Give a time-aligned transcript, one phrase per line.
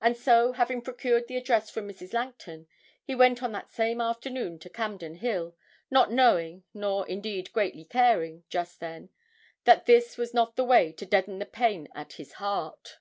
[0.00, 2.14] And so, having procured the address from Mrs.
[2.14, 2.66] Langton,
[3.04, 5.54] he went on that same afternoon to Campden Hill,
[5.90, 9.10] not knowing, nor indeed greatly caring just then,
[9.64, 12.96] that this was not the way to deaden the pain at his heart.